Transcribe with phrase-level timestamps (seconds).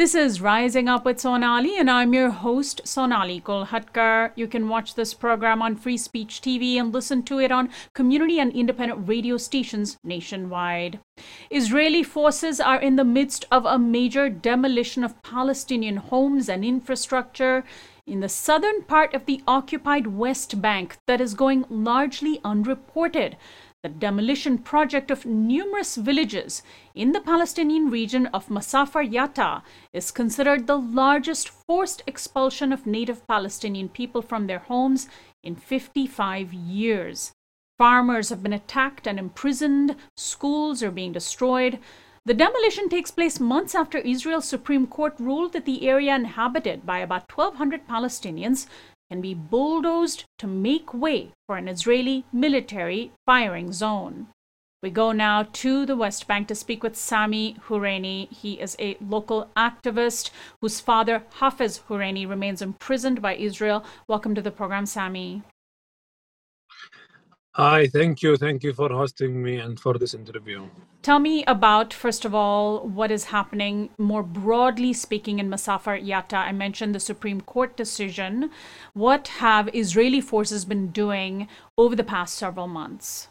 [0.00, 4.32] This is Rising Up with Sonali, and I'm your host, Sonali Kolhatkar.
[4.34, 8.40] You can watch this program on Free Speech TV and listen to it on community
[8.40, 11.00] and independent radio stations nationwide.
[11.50, 17.62] Israeli forces are in the midst of a major demolition of Palestinian homes and infrastructure
[18.06, 23.36] in the southern part of the occupied West Bank that is going largely unreported
[23.82, 26.62] the demolition project of numerous villages
[26.94, 29.62] in the Palestinian region of Masafer Yatta
[29.94, 35.08] is considered the largest forced expulsion of native Palestinian people from their homes
[35.42, 37.32] in 55 years.
[37.78, 41.78] Farmers have been attacked and imprisoned, schools are being destroyed.
[42.26, 46.98] The demolition takes place months after Israel's Supreme Court ruled that the area inhabited by
[46.98, 48.66] about 1,200 Palestinians
[49.10, 54.28] can be bulldozed to make way for an Israeli military firing zone.
[54.82, 58.32] We go now to the West Bank to speak with Sami Houreini.
[58.32, 60.30] He is a local activist
[60.62, 63.84] whose father, Hafez Houreini, remains imprisoned by Israel.
[64.08, 65.42] Welcome to the program, Sami.
[67.54, 68.36] Hi, thank you.
[68.36, 70.68] Thank you for hosting me and for this interview.
[71.02, 76.36] Tell me about, first of all, what is happening more broadly speaking in Masafer Yatta.
[76.36, 78.50] I mentioned the Supreme Court decision.
[78.92, 83.28] What have Israeli forces been doing over the past several months?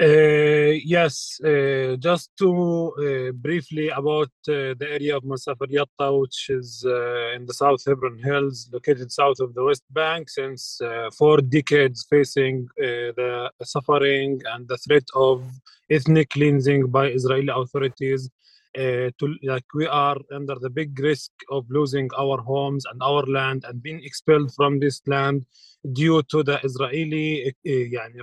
[0.00, 6.50] Uh, yes, uh, just to uh, briefly about uh, the area of Masafer Yatta, which
[6.50, 10.82] is uh, in the South Hebron Hills, located south of the West Bank, since
[11.18, 15.44] four decades facing the suffering and the threat of
[15.90, 18.30] ethnic cleansing by Israeli authorities.
[18.76, 23.64] to like we are under the big risk of losing our homes and our land
[23.68, 25.46] and being expelled from this land
[26.00, 27.54] due to the Israeli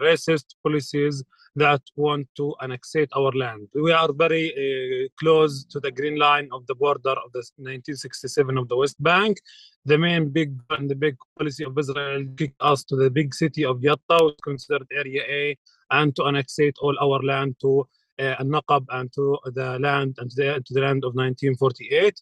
[0.08, 1.18] racist policies
[1.58, 3.68] that want to annexate our land.
[3.74, 8.58] We are very uh, close to the green line of the border of the 1967
[8.58, 9.38] of the West Bank.
[9.84, 13.66] The main big and the big policy of Israel kicked us to the big city
[13.66, 15.58] of Yatta, which considered Area A,
[15.90, 17.88] and to annexate all our land to
[18.20, 22.22] uh, Naqab and to the land and to the, to the land of 1948.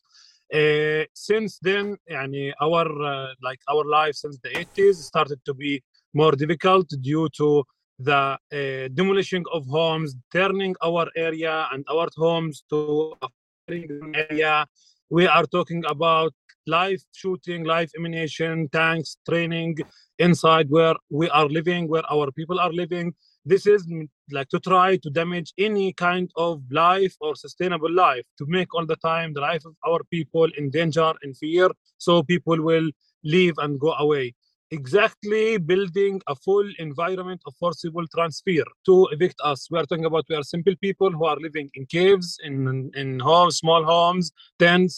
[0.54, 5.84] Uh, since then, yani, our uh, like our life since the 80s started to be
[6.14, 7.66] more difficult due to
[8.00, 13.28] the uh, demolition of homes, turning our area and our homes to a
[13.70, 14.66] area.
[15.10, 16.34] We are talking about
[16.68, 19.78] live shooting, live ammunition, tanks, training
[20.20, 23.14] inside where we are living, where our people are living.
[23.46, 23.88] This is
[24.32, 28.86] like to try to damage any kind of life or sustainable life, to make all
[28.86, 32.90] the time the life of our people in danger, in fear, so people will
[33.24, 34.34] leave and go away
[34.80, 39.60] exactly building a full environment of forcible transfer to evict us.
[39.72, 42.56] We are talking about we are simple people who are living in caves, in
[43.02, 44.26] in homes, small homes,
[44.64, 44.96] tents,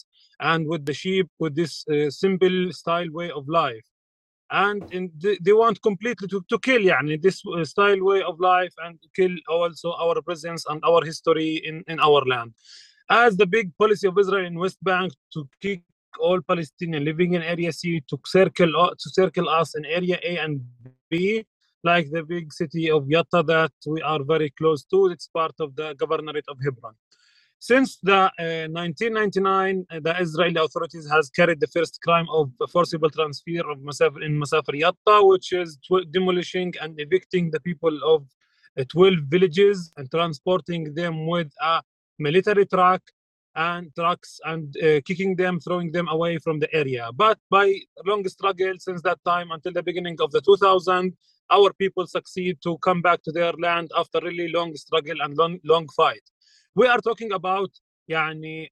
[0.51, 3.87] and with the sheep, with this uh, simple style way of life.
[4.49, 8.35] And in the, they want completely to, to kill yani, this uh, style way of
[8.39, 12.53] life and kill also our presence and our history in, in our land.
[13.09, 15.81] As the big policy of Israel in West Bank to kick
[16.19, 20.61] all Palestinian living in Area C to circle to circle us in Area A and
[21.09, 21.45] B,
[21.83, 25.07] like the big city of Yatta that we are very close to.
[25.07, 26.95] It's part of the governorate of Hebron.
[27.59, 33.09] Since the uh, 1999, uh, the Israeli authorities has carried the first crime of forcible
[33.09, 35.79] transfer of Masafer in Masafer Yatta, which is
[36.11, 38.25] demolishing and evicting the people of
[38.79, 41.81] uh, 12 villages and transporting them with a
[42.19, 43.01] military truck
[43.57, 47.09] and trucks and uh, kicking them, throwing them away from the area.
[47.13, 47.73] But by
[48.05, 51.13] long struggle since that time until the beginning of the 2000,
[51.49, 55.59] our people succeed to come back to their land after really long struggle and long,
[55.63, 56.21] long fight.
[56.75, 57.71] We are talking about
[58.09, 58.67] yani,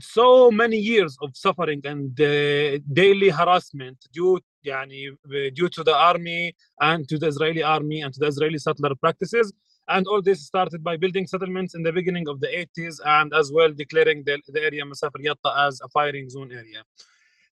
[0.00, 5.08] so many years of suffering and uh, daily harassment due yani,
[5.54, 9.52] due to the army and to the Israeli army and to the Israeli settler practices
[9.90, 13.50] and all this started by building settlements in the beginning of the 80s and as
[13.52, 16.82] well declaring the, the area Masafer Yatta as a firing zone area.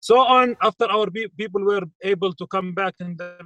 [0.00, 3.36] So on, after our people were able to come back in the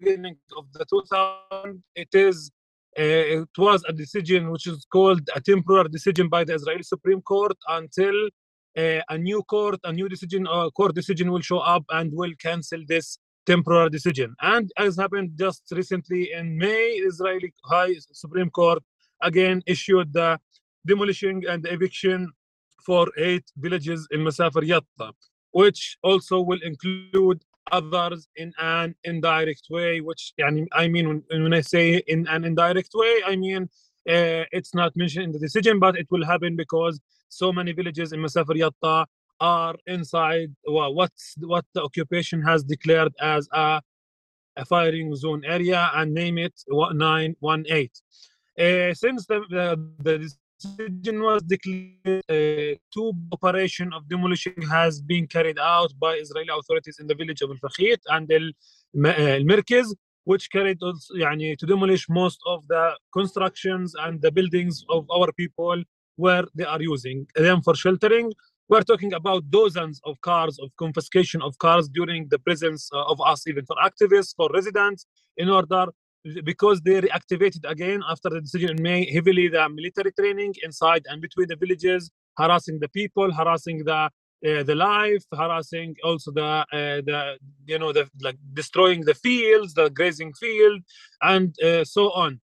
[0.00, 2.50] beginning of the 2000, it is
[2.96, 7.20] uh, it was a decision which is called a temporary decision by the Israeli Supreme
[7.22, 8.14] Court until
[8.78, 12.32] uh, a new court, a new decision, or court decision will show up and will
[12.40, 14.34] cancel this temporary decision.
[14.40, 18.82] And as happened just recently in May, Israeli High Supreme Court
[19.22, 20.38] again issued the
[20.86, 22.30] demolition and eviction
[22.86, 25.12] for eight villages in Masafer Yatta,
[25.52, 27.42] which also will include
[27.72, 30.32] others in an indirect way, which
[30.78, 33.64] I mean when, I say in an indirect way, I mean
[34.16, 36.94] Uh, it's not mentioned in the decision, but it will happen because
[37.40, 38.96] so many villages in Masafer Yatta
[39.39, 43.81] are inside well, what's what the occupation has declared as a,
[44.57, 47.89] a firing zone area and name it 918.
[48.59, 55.25] Uh, since the, the, the decision was declared, uh, two operation of demolition has been
[55.27, 59.93] carried out by Israeli authorities in the village of Al-Fakhit and Al-Mirkiz,
[60.25, 60.79] which carried
[61.15, 65.81] يعني, to demolish most of the constructions and the buildings of our people
[66.17, 68.33] where they are using them for sheltering.
[68.68, 73.20] we're talking about dozens of cars, of confiscation of cars during the presence uh, of
[73.20, 75.06] us, even for activists, for residents,
[75.36, 75.86] in order
[76.44, 81.20] because they reactivated again after the decision in May heavily the military training inside and
[81.20, 84.08] between the villages, harassing the people, harassing the
[84.46, 89.74] uh, the life, harassing also the uh, the you know the like destroying the fields,
[89.74, 90.80] the grazing field,
[91.22, 92.40] and uh, so on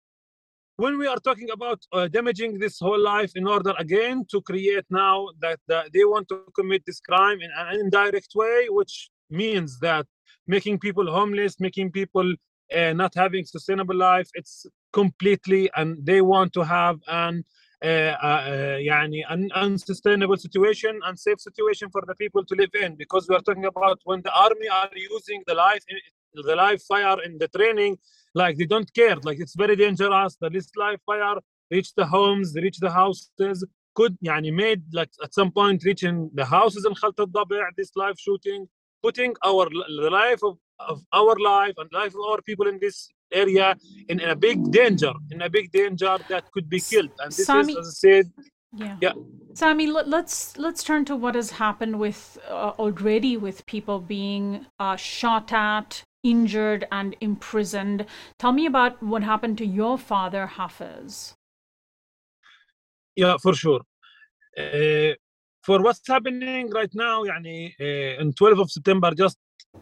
[0.76, 4.86] When we are talking about uh, damaging this whole life in order again to create
[4.90, 9.78] now that, that they want to commit this crime in an indirect way, which means
[9.80, 10.06] that
[10.46, 12.34] making people homeless, making people
[12.74, 17.44] uh, not having sustainable life it's completely and they want to have an
[17.84, 23.26] uh, uh, يعني an unsustainable situation unsafe situation for the people to live in because
[23.28, 25.84] we are talking about when the army are using the life
[26.36, 27.96] the live fire in the training
[28.34, 31.36] like they don't care like it's very dangerous the this live fire
[31.70, 36.44] reach the homes reach the houses could يعني made like at some point reaching the
[36.44, 37.46] houses in Khalt al
[37.76, 38.66] this live shooting
[39.02, 39.68] putting our
[40.02, 40.56] the life of
[40.88, 43.76] of our life and life of our people in this area
[44.08, 47.10] in, in a big danger, in a big danger that could be killed.
[47.18, 48.32] And this Sami, is, as I said,
[48.74, 48.96] yeah.
[49.00, 49.12] yeah.
[49.54, 54.66] Sami, let, us let's turn to what has happened with uh, already with people being
[54.78, 58.06] uh, shot at, injured, and imprisoned.
[58.38, 61.34] Tell me about what happened to your father, Hafiz.
[63.16, 63.80] Yeah, for sure.
[64.56, 65.14] Uh,
[65.62, 69.38] for what's happening right now, يعني, uh, in 12th of September, just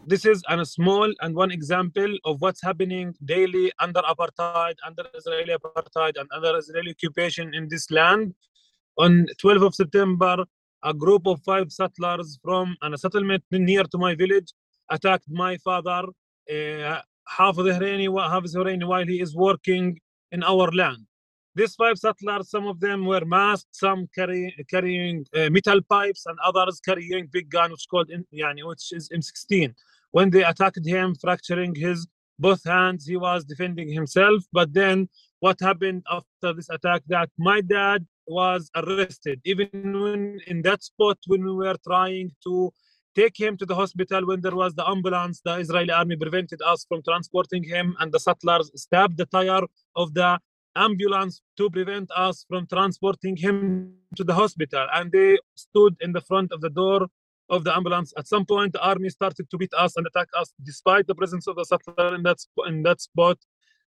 [0.07, 5.53] this is a small and one example of what's happening daily under apartheid, under Israeli
[5.53, 8.33] apartheid, and under Israeli occupation in this land.
[8.97, 10.45] On 12th of September,
[10.83, 14.53] a group of five settlers from a settlement near to my village
[14.89, 16.03] attacked my father,
[16.50, 19.98] uh, Hafiz Huraini, while he is working
[20.32, 21.06] in our land.
[21.54, 26.38] These five settlers, some of them were masked, some carry, carrying uh, metal pipes, and
[26.44, 29.74] others carrying big gun, which called, yani, which is M16.
[30.10, 32.06] When they attacked him, fracturing his
[32.38, 34.44] both hands, he was defending himself.
[34.52, 35.08] But then,
[35.40, 37.02] what happened after this attack?
[37.08, 39.68] That my dad was arrested, even
[40.02, 42.72] when in that spot when we were trying to
[43.20, 46.84] take him to the hospital when there was the ambulance the israeli army prevented us
[46.88, 49.64] from transporting him and the settlers stabbed the tire
[50.02, 50.38] of the
[50.76, 54.86] ambulance to prevent us from transporting him to the hospital.
[54.92, 57.08] And they stood in the front of the door
[57.48, 58.12] of the ambulance.
[58.16, 61.46] At some point, the army started to beat us and attack us, despite the presence
[61.46, 63.38] of the settler in that, in that spot,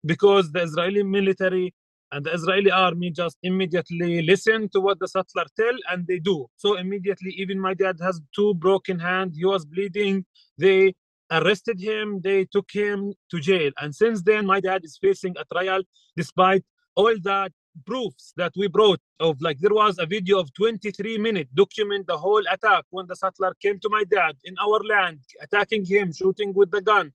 [0.06, 1.74] because the Israeli military
[2.12, 6.48] and the Israeli army just immediately listen to what the settler tell, and they do.
[6.58, 9.38] So immediately, even my dad has two broken hands.
[9.38, 10.26] He was bleeding.
[10.58, 10.96] They
[11.32, 12.22] arrested him.
[12.22, 13.72] They took him to jail.
[13.80, 15.82] And since then, my dad is facing a trial
[16.16, 16.64] despite
[16.96, 17.52] all that
[17.86, 22.18] proofs that we brought of like there was a video of 23 minutes document the
[22.18, 26.54] whole attack when the settler came to my dad in our land attacking him shooting
[26.54, 27.12] with the gun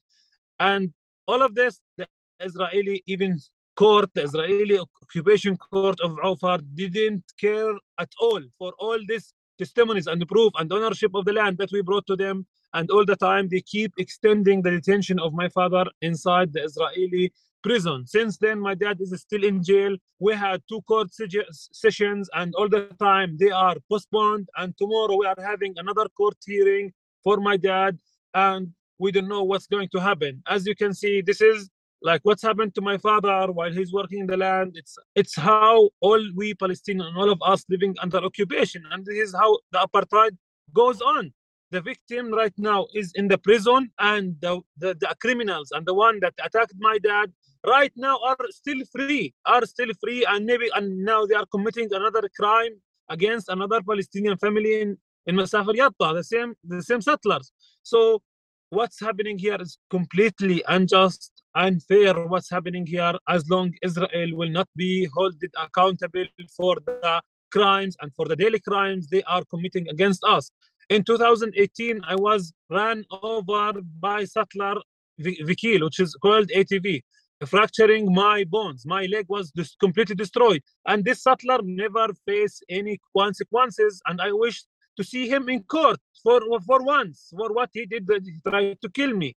[0.61, 0.93] and
[1.27, 2.07] all of this the
[2.41, 3.39] israeli even
[3.77, 10.07] court the israeli occupation court of Ofer didn't care at all for all this testimonies
[10.07, 13.17] and proof and ownership of the land that we brought to them and all the
[13.17, 17.33] time they keep extending the detention of my father inside the israeli
[17.65, 18.07] prison.
[18.07, 19.97] Since then, my dad is still in jail.
[20.21, 24.49] We had two court sessions, and all the time they are postponed.
[24.59, 26.93] And tomorrow we are having another court hearing
[27.25, 27.99] for my dad,
[28.35, 30.43] and we don't know what's going to happen.
[30.47, 31.71] As you can see, this is
[32.05, 34.73] like what's happened to my father while he's working in the land.
[34.77, 39.35] It's it's how all we Palestinians, all of us living under occupation, and this is
[39.35, 40.37] how the apartheid
[40.73, 41.33] goes on
[41.75, 45.95] the victim right now is in the prison and the, the, the, criminals and the
[45.95, 47.33] one that attacked my dad
[47.67, 51.89] right now are still free, are still free, and maybe and now they are committing
[51.93, 52.75] another crime
[53.11, 54.97] against another Palestinian family in
[55.27, 57.51] in Masafer Yatta, the same the same settlers.
[57.83, 58.23] So
[58.71, 62.15] what's happening here is completely unjust, unfair.
[62.27, 68.13] What's happening here, as long Israel will not be held accountable for the crimes and
[68.15, 70.51] for the daily crimes they are committing against us.
[70.91, 74.77] In 2018, I was ran over by settler
[75.21, 77.03] Vikil, which is called ATV.
[77.47, 78.87] fracturing my bones.
[78.87, 80.63] My leg was just completely destroyed.
[80.87, 84.01] And this settler never faced any consequences.
[84.07, 84.65] And I wish
[84.97, 88.89] to see him in court for, for once, for what he did, he tried to
[88.89, 89.35] kill me.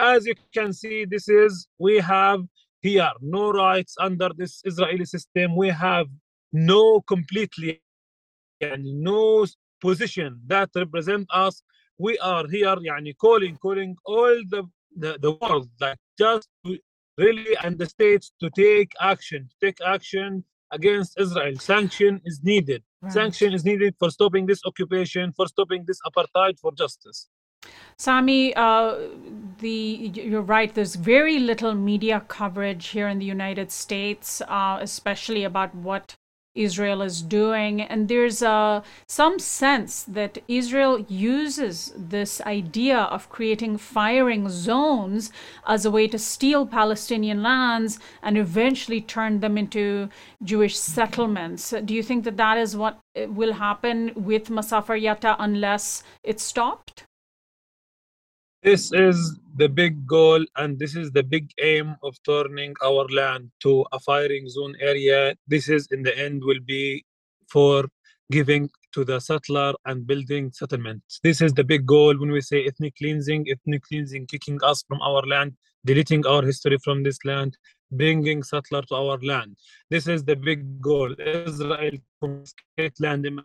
[0.00, 2.40] As you can see, this is, we have
[2.80, 5.54] here no rights under this Israeli system.
[5.54, 6.06] We have
[6.52, 7.82] no completely
[8.62, 9.46] and no
[9.82, 11.62] position that represent us.
[11.98, 14.62] We are here yani, calling, calling all the,
[14.96, 16.48] the, the world like just
[17.18, 21.56] really and the states to take action, to take action against Israel.
[21.58, 22.82] Sanction is needed.
[23.02, 23.12] Right.
[23.12, 27.28] Sanction is needed for stopping this occupation, for stopping this apartheid, for justice.
[27.96, 28.96] Sami, uh,
[29.58, 30.74] the you're right.
[30.74, 36.16] There's very little media coverage here in the United States, uh, especially about what
[36.54, 37.80] Israel is doing.
[37.82, 45.30] And there's uh, some sense that Israel uses this idea of creating firing zones
[45.66, 50.08] as a way to steal Palestinian lands and eventually turn them into
[50.42, 51.74] Jewish settlements.
[51.84, 56.42] Do you think that that is what uh, will happen with Masafer Yatta unless it's
[56.42, 57.04] stopped?
[58.62, 63.50] This is the big goal and this is the big aim of turning our land
[63.60, 65.34] to a firing zone area.
[65.48, 67.02] This is in the end will be
[67.50, 67.86] for
[68.30, 71.20] giving to the settler and building settlements.
[71.22, 75.00] This is the big goal when we say ethnic cleansing, ethnic cleansing, kicking us from
[75.00, 75.54] our land,
[75.86, 77.56] deleting our history from this land,
[77.91, 79.55] bringing settler to our land.
[79.89, 81.13] This is the big goal.
[81.19, 81.91] Israel
[82.21, 83.39] confiscate land in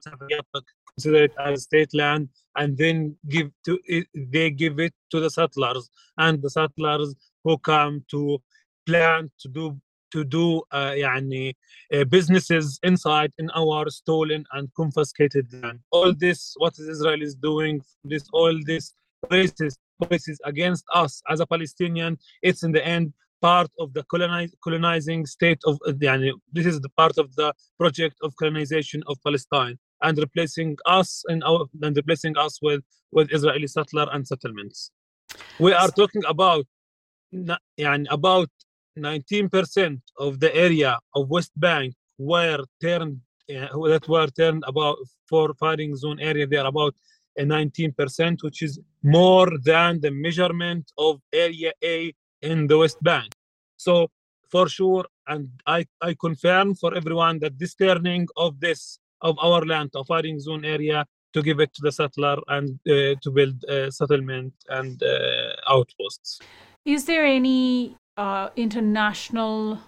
[1.01, 5.31] consider it as state land and then give to it, they give it to the
[5.31, 8.39] settlers and the settlers who come to
[8.87, 9.81] plan to do
[10.13, 11.55] to do uh, يعني,
[11.95, 15.79] uh, businesses inside in our stolen and confiscated land.
[15.93, 18.93] All this, what Israel is doing, this all this
[19.31, 23.13] racist policies against us as a Palestinian, it's in the end
[23.45, 28.17] part of the colonize, colonizing state of يعني, this is the part of the project
[28.23, 32.83] of colonization of Palestine and replacing us and our and replacing us with
[33.13, 34.91] with Israeli settler and settlements.
[35.59, 36.67] We are talking about
[37.79, 38.51] يعني about
[38.99, 43.21] 19% of the area of West Bank were turned
[43.51, 44.97] uh, that were turned about
[45.29, 46.47] for firing zone area.
[46.47, 46.95] They are about
[47.39, 53.33] 19%, which is more than the measurement of area A in the West Bank.
[53.78, 54.10] so
[54.50, 59.66] for sure, and I, I confirm for everyone that this turning of this of our
[59.66, 63.64] land, of firing zone area, to give it to the settler and uh, to build
[63.66, 66.40] a settlement and uh, outposts.
[66.86, 69.80] Is there any uh, international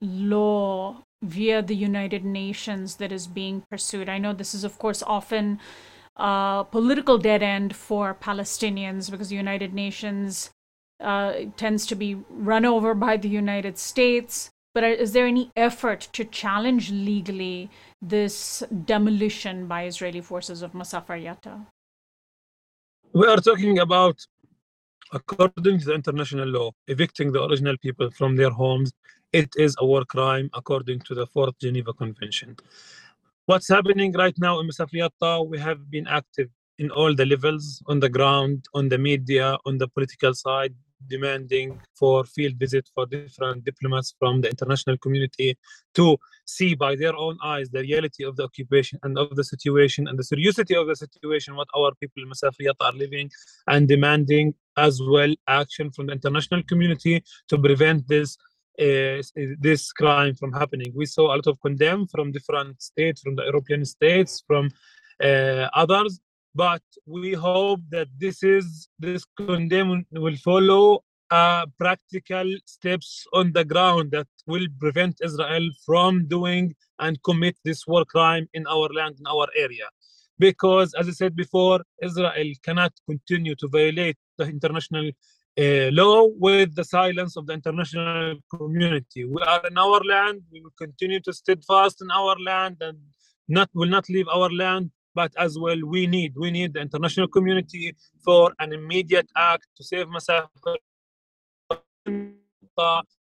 [0.00, 4.08] law via the United Nations that is being pursued?
[4.08, 5.60] I know this is, of course, often
[6.16, 10.50] a political dead end for Palestinians because the United Nations
[11.00, 14.50] uh, tends to be run over by the United States.
[14.74, 17.70] But is there any effort to challenge legally
[18.02, 21.66] this demolition by Israeli forces of Masafer Yatta?
[23.14, 24.16] We are talking about,
[25.12, 28.92] according to the international law, evicting the original people from their homes.
[29.32, 32.56] It is a war crime according to the Fourth Geneva Convention.
[33.46, 37.82] What's happening right now in Masafer Yatta, we have been active in all the levels,
[37.86, 40.74] on the ground, on the media, on the political side,
[41.06, 45.56] demanding for field visit for different diplomats from the international community
[45.94, 50.08] to see by their own eyes the reality of the occupation and of the situation
[50.08, 53.30] and the seriousness of the situation what our people in Masafer Yatta are living
[53.68, 58.36] and demanding as well action from the international community to prevent this
[58.78, 59.22] uh,
[59.58, 60.92] this crime from happening.
[60.94, 64.68] We saw a lot of condemn from different states, from the European states, from
[65.22, 66.20] uh, others,
[66.56, 73.64] but we hope that this is this condemn will follow uh, practical steps on the
[73.64, 79.16] ground that will prevent Israel from doing and commit this war crime in our land,
[79.20, 79.86] in our area.
[80.38, 85.10] Because, as I said before, Israel cannot continue to violate the international
[85.58, 89.24] uh, law with the silence of the international community.
[89.24, 90.42] We are in our land.
[90.52, 92.98] We will continue to steadfast in our land and
[93.48, 97.28] not will not leave our land but as well we need we need the international
[97.36, 97.86] community
[98.24, 100.76] for an immediate act to save Masafer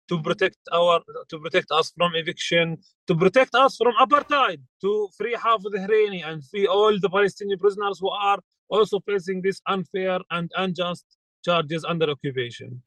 [0.09, 2.77] to protect our to protect us from eviction,
[3.07, 7.99] to protect us from apartheid, to free Hafez Hreini and free all the Palestinian prisoners
[8.01, 11.05] who are also facing this unfair and unjust
[11.45, 12.83] charges under occupation.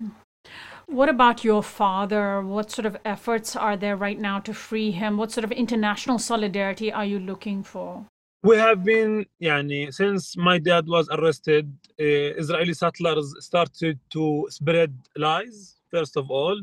[0.87, 2.41] What about your father?
[2.41, 5.17] What sort of efforts are there right now to free him?
[5.17, 8.05] What sort of international solidarity are you looking for?
[8.43, 11.65] we have been yani since my dad was arrested
[11.99, 16.57] uh, israeli settlers started to spread lies first of all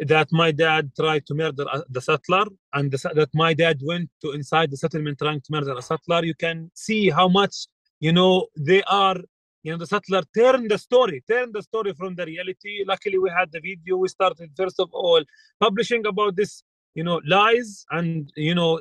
[0.00, 4.32] that my dad tried to murder the settler and the, that my dad went to
[4.32, 6.24] inside the settlement trying to murder a settler.
[6.24, 7.66] You can see how much
[8.00, 9.16] you know they are
[9.62, 12.82] you know the settler turned the story turned the story from the reality.
[12.86, 13.98] Luckily we had the video.
[13.98, 15.22] We started first of all
[15.60, 16.62] publishing about this
[16.94, 18.80] you know lies and you know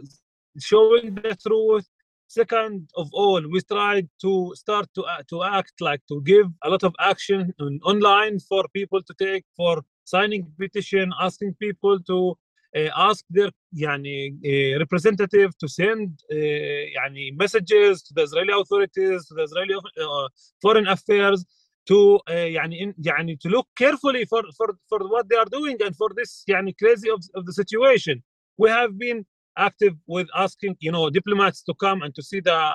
[0.57, 1.87] showing the truth.
[2.28, 6.68] second of all we tried to start to uh, to act like to give a
[6.70, 12.36] lot of action on, online for people to take for signing petition asking people to
[12.76, 19.26] uh, ask their يعني, uh, representative to send uh, يعني, messages to the Israeli authorities
[19.26, 20.28] to the Israeli uh,
[20.60, 21.44] foreign affairs
[21.86, 25.94] to uh, يعني, يعني, to look carefully for, for, for what they are doing and
[25.96, 28.22] for this يعني, crazy of, of the situation
[28.58, 29.24] we have been
[29.56, 32.74] active with asking you know diplomats to come and to see the uh,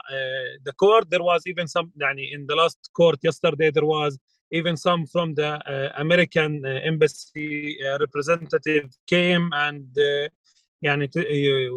[0.63, 4.17] the court there was even some يعني, in the last court yesterday there was
[4.51, 9.87] even some from the uh, American uh, embassy uh, representative came and
[10.83, 11.09] يعني,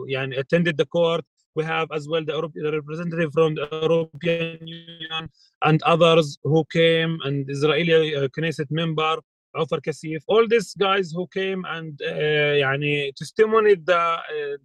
[0.09, 1.25] يعني attended the court.
[1.55, 5.29] We have as well the, Europe, the representative from the European Union
[5.63, 9.19] and others who came, and Israeli uh, Knesset member
[9.55, 10.23] Offer Kasif.
[10.29, 14.57] All these guys who came and uh, يعني testimonied the uh,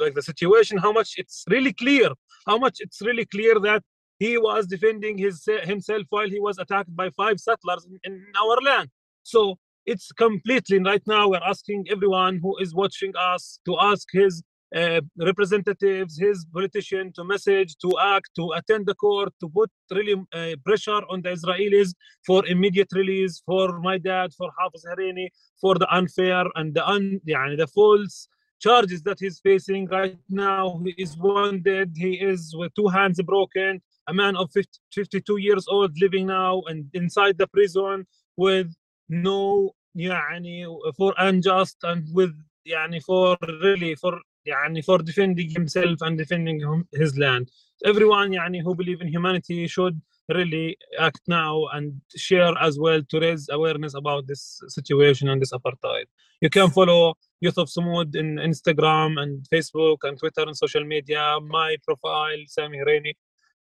[0.00, 2.10] like the situation, how much it's really clear,
[2.46, 3.82] how much it's really clear that
[4.18, 8.56] he was defending his himself while he was attacked by five settlers in, in our
[8.62, 8.88] land.
[9.22, 14.42] So it's completely right now we're asking everyone who is watching us to ask his
[14.74, 20.16] uh, representatives, his politician to message, to act, to attend the court, to put really
[20.34, 21.94] uh, pressure on the Israelis
[22.26, 25.28] for immediate release, for my dad, for Hafiz Hareni,
[25.60, 28.28] for the unfair and the un, يعني, the false
[28.60, 30.80] charges that he's facing right now.
[30.84, 31.92] He is wounded.
[31.96, 36.62] He is with two hands broken a man of 50, 52 years old living now
[36.66, 38.74] and inside the prison with
[39.08, 40.66] no يعني
[40.96, 42.34] for unjust and with
[42.68, 47.50] يعني for really for يعني for defending himself and defending his land
[47.84, 50.00] everyone يعني who believe in humanity should
[50.33, 55.51] really act now and share as well to raise awareness about this situation and this
[55.51, 56.05] apartheid.
[56.41, 61.37] You can follow youth of Sumud in instagram and facebook and twitter and social media.
[61.41, 63.13] My profile Sami Hareni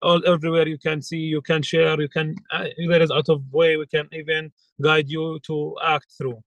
[0.02, 3.42] all everywhere you can see you can share you can uh, there is out of
[3.52, 4.52] way we can even
[4.82, 6.40] guide you to act through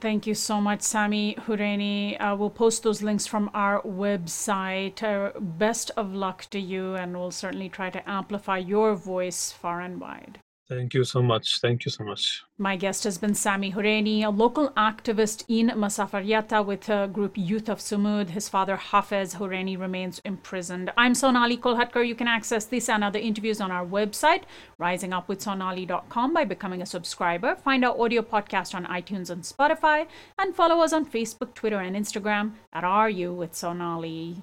[0.00, 2.16] Thank you so much, Sami Hureni.
[2.20, 5.02] Uh, we'll post those links from our website.
[5.02, 9.80] Uh, best of luck to you, and we'll certainly try to amplify your voice far
[9.80, 10.38] and wide.
[10.66, 11.60] Thank you so much.
[11.60, 12.42] Thank you so much.
[12.56, 17.32] My guest has been Sami Hureni, a local activist in Masafer Yatta with the group
[17.36, 18.30] Youth of Sumud.
[18.30, 20.90] His father, Hafez Hureni, remains imprisoned.
[20.96, 22.06] I'm Sonali Kolhatkar.
[22.08, 24.44] You can access this and other interviews on our website,
[24.80, 27.56] risingupwithsonali.com, by becoming a subscriber.
[27.56, 30.06] Find our audio podcast on iTunes and Spotify,
[30.38, 34.42] and follow us on Facebook, Twitter, and Instagram at RU with Sonali.